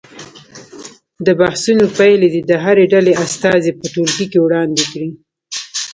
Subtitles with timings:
[1.25, 5.09] د بحثونو پایلې دې د هرې ډلې استازي په ټولګي کې وړاندې کړي.